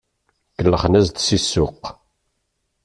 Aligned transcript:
Kellxen-as-d 0.55 1.17
si 1.21 1.37
ssuq. 1.43 1.81